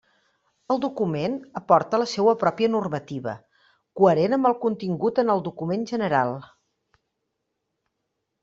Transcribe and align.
El 0.75 0.79
document 0.85 1.35
aporta 1.59 1.99
la 2.03 2.07
seua 2.13 2.33
pròpia 2.45 2.71
normativa, 2.77 3.35
coherent 4.01 4.35
amb 4.39 4.49
el 4.51 4.57
contingut 4.67 5.23
en 5.25 5.33
el 5.37 5.45
document 5.51 5.87
general. 5.95 6.35